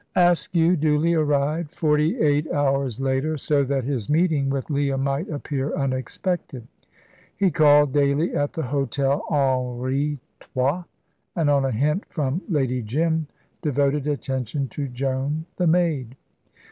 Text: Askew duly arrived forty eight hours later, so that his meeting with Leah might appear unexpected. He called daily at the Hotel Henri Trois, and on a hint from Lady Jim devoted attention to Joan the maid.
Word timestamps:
Askew 0.15 0.77
duly 0.77 1.13
arrived 1.13 1.75
forty 1.75 2.17
eight 2.19 2.51
hours 2.51 2.99
later, 2.99 3.37
so 3.37 3.63
that 3.65 3.83
his 3.83 4.09
meeting 4.09 4.49
with 4.49 4.71
Leah 4.71 4.97
might 4.97 5.29
appear 5.29 5.75
unexpected. 5.75 6.67
He 7.37 7.51
called 7.51 7.93
daily 7.93 8.33
at 8.35 8.53
the 8.53 8.63
Hotel 8.63 9.23
Henri 9.29 10.19
Trois, 10.39 10.85
and 11.35 11.51
on 11.51 11.65
a 11.65 11.71
hint 11.71 12.05
from 12.09 12.41
Lady 12.49 12.81
Jim 12.81 13.27
devoted 13.61 14.07
attention 14.07 14.67
to 14.69 14.87
Joan 14.87 15.45
the 15.57 15.67
maid. 15.67 16.15